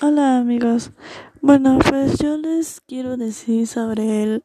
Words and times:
Hola 0.00 0.38
amigos. 0.38 0.90
Bueno, 1.40 1.78
pues 1.88 2.18
yo 2.18 2.36
les 2.36 2.80
quiero 2.80 3.16
decir 3.16 3.66
sobre 3.66 4.42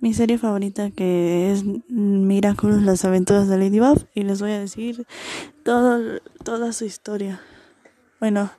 mi 0.00 0.14
serie 0.14 0.38
favorita 0.38 0.90
que 0.90 1.52
es 1.52 1.64
Miraculous, 1.88 2.82
las 2.82 3.04
aventuras 3.04 3.48
de 3.48 3.56
Ladybug 3.56 4.06
y 4.14 4.22
les 4.24 4.40
voy 4.40 4.52
a 4.52 4.60
decir 4.60 5.06
toda 5.64 6.72
su 6.72 6.84
historia. 6.84 7.40
Bueno, 8.20 8.50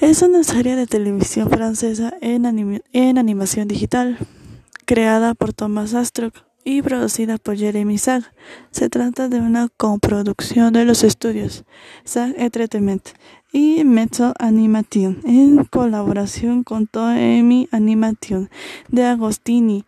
es 0.00 0.22
una 0.22 0.42
serie 0.44 0.76
de 0.76 0.86
televisión 0.86 1.48
francesa 1.48 2.14
en, 2.20 2.82
en 2.92 3.18
animación 3.18 3.68
digital 3.68 4.18
creada 4.86 5.34
por 5.34 5.52
Thomas 5.52 5.94
Astruc 5.94 6.45
y 6.66 6.82
producida 6.82 7.38
por 7.38 7.56
Jeremy 7.56 7.96
Sag. 7.96 8.24
Se 8.72 8.90
trata 8.90 9.28
de 9.28 9.38
una 9.38 9.68
coproducción 9.68 10.72
de 10.72 10.84
los 10.84 11.04
estudios 11.04 11.64
Sag 12.04 12.34
Entertainment 12.36 13.10
y 13.52 13.84
Mezzo 13.84 14.34
Animation 14.40 15.20
en 15.24 15.64
colaboración 15.64 16.64
con 16.64 16.88
Toemi 16.88 17.68
Animation 17.70 18.50
de 18.88 19.04
Agostini, 19.04 19.84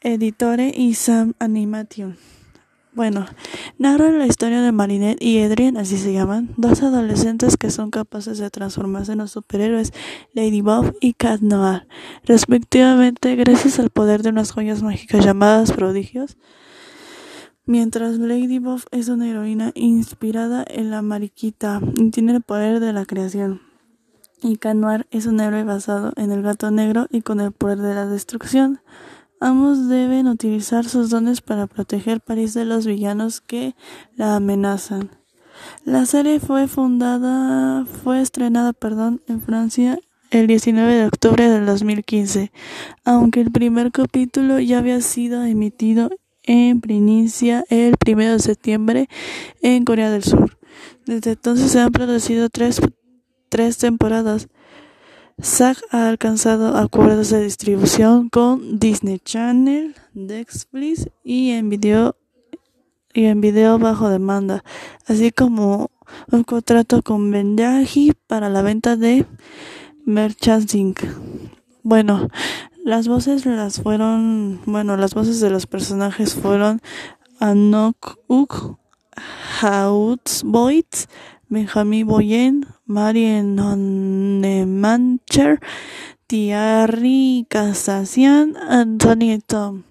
Editore 0.00 0.72
y 0.74 0.94
Sam 0.94 1.34
Animation. 1.38 2.16
Bueno, 2.94 3.24
narra 3.78 4.10
la 4.10 4.26
historia 4.26 4.60
de 4.60 4.70
Marinette 4.70 5.22
y 5.22 5.40
Adrian, 5.40 5.78
así 5.78 5.96
se 5.96 6.12
llaman, 6.12 6.50
dos 6.58 6.82
adolescentes 6.82 7.56
que 7.56 7.70
son 7.70 7.90
capaces 7.90 8.36
de 8.36 8.50
transformarse 8.50 9.12
en 9.12 9.18
los 9.18 9.30
superhéroes 9.30 9.94
Ladybug 10.34 10.94
y 11.00 11.14
Cat 11.14 11.40
Noir, 11.40 11.86
respectivamente 12.24 13.34
gracias 13.34 13.78
al 13.78 13.88
poder 13.88 14.22
de 14.22 14.28
unas 14.28 14.52
joyas 14.52 14.82
mágicas 14.82 15.24
llamadas 15.24 15.72
prodigios. 15.72 16.36
Mientras 17.64 18.18
Ladybug 18.18 18.82
es 18.90 19.08
una 19.08 19.26
heroína 19.26 19.72
inspirada 19.74 20.62
en 20.68 20.90
la 20.90 21.00
mariquita 21.00 21.80
y 21.96 22.10
tiene 22.10 22.34
el 22.34 22.42
poder 22.42 22.78
de 22.78 22.92
la 22.92 23.06
creación. 23.06 23.62
Y 24.42 24.56
Cat 24.56 24.76
Noir 24.76 25.06
es 25.10 25.24
un 25.24 25.40
héroe 25.40 25.64
basado 25.64 26.12
en 26.16 26.30
el 26.30 26.42
gato 26.42 26.70
negro 26.70 27.06
y 27.08 27.22
con 27.22 27.40
el 27.40 27.52
poder 27.52 27.78
de 27.78 27.94
la 27.94 28.04
destrucción. 28.04 28.80
Ambos 29.42 29.88
deben 29.88 30.28
utilizar 30.28 30.88
sus 30.88 31.10
dones 31.10 31.40
para 31.40 31.66
proteger 31.66 32.20
París 32.20 32.54
de 32.54 32.64
los 32.64 32.86
villanos 32.86 33.40
que 33.40 33.74
la 34.14 34.36
amenazan. 34.36 35.10
La 35.84 36.06
serie 36.06 36.38
fue 36.38 36.68
fundada, 36.68 37.84
fue 37.84 38.20
estrenada, 38.20 38.72
perdón, 38.72 39.20
en 39.26 39.42
Francia 39.42 39.98
el 40.30 40.46
19 40.46 40.94
de 40.94 41.06
octubre 41.06 41.48
del 41.48 41.66
2015, 41.66 42.52
aunque 43.04 43.40
el 43.40 43.50
primer 43.50 43.90
capítulo 43.90 44.60
ya 44.60 44.78
había 44.78 45.00
sido 45.00 45.42
emitido 45.42 46.10
en 46.44 46.80
primicia 46.80 47.64
el 47.68 47.96
1 48.06 48.16
de 48.34 48.38
septiembre 48.38 49.08
en 49.60 49.84
Corea 49.84 50.12
del 50.12 50.22
Sur. 50.22 50.56
Desde 51.04 51.32
entonces 51.32 51.72
se 51.72 51.80
han 51.80 51.90
producido 51.90 52.48
tres, 52.48 52.80
tres 53.48 53.76
temporadas. 53.76 54.46
SAG 55.40 55.76
ha 55.90 56.08
alcanzado 56.08 56.76
acuerdos 56.76 57.30
de 57.30 57.42
distribución 57.42 58.28
con 58.28 58.78
Disney 58.78 59.18
Channel, 59.18 59.94
Netflix 60.14 61.08
y 61.24 61.50
en 61.50 61.68
video 61.68 62.16
y 63.14 63.24
en 63.26 63.40
video 63.40 63.78
bajo 63.78 64.08
demanda, 64.08 64.64
así 65.06 65.32
como 65.32 65.90
un 66.30 66.44
contrato 66.44 67.02
con 67.02 67.30
Benyahi 67.30 68.12
para 68.26 68.48
la 68.48 68.62
venta 68.62 68.96
de 68.96 69.26
merchandising. 70.04 70.94
Bueno, 71.82 72.28
las 72.84 73.08
voces 73.08 73.44
las 73.46 73.80
fueron, 73.80 74.60
bueno, 74.66 74.96
las 74.96 75.14
voces 75.14 75.40
de 75.40 75.50
los 75.50 75.66
personajes 75.66 76.34
fueron 76.34 76.80
Anok 77.38 78.18
Uk, 78.28 78.78
Boyd, 80.44 80.86
Benjamin 81.48 82.06
Boyen, 82.06 82.66
Marien 82.86 83.54
Mancher, 84.80 85.60
Thierry 86.26 87.46
Casassian, 87.48 88.56
Anthony 88.56 89.38
Tom. 89.46 89.84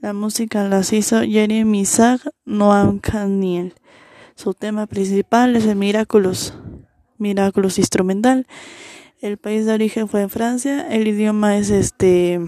La 0.00 0.12
música 0.12 0.68
las 0.68 0.92
hizo 0.92 1.22
Jeremy 1.22 1.84
Zag, 1.84 2.20
Noam 2.44 2.98
Caniel. 2.98 3.74
Su 4.34 4.52
tema 4.52 4.86
principal 4.86 5.54
es 5.56 5.64
el 5.64 5.76
Miraculous, 5.76 6.54
Miraculous 7.18 7.78
instrumental. 7.78 8.46
El 9.20 9.38
país 9.38 9.64
de 9.64 9.72
origen 9.72 10.08
fue 10.08 10.28
Francia. 10.28 10.86
El 10.88 11.06
idioma 11.06 11.56
es 11.56 11.70
este 11.70 12.40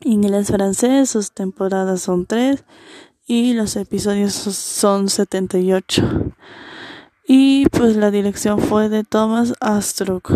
inglés 0.00 0.48
francés. 0.48 1.10
Sus 1.10 1.32
temporadas 1.32 2.02
son 2.02 2.26
tres 2.26 2.64
y 3.32 3.54
los 3.54 3.76
episodios 3.76 4.34
son 4.34 5.08
78. 5.08 6.34
Y 7.26 7.64
pues 7.70 7.96
la 7.96 8.10
dirección 8.10 8.58
fue 8.58 8.90
de 8.90 9.04
Thomas 9.04 9.54
Astruc. 9.58 10.30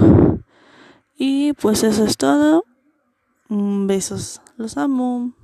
Y 1.14 1.52
pues 1.52 1.82
eso 1.82 2.06
es 2.06 2.16
todo. 2.16 2.64
Besos. 3.50 4.40
Los 4.56 4.78
amo. 4.78 5.34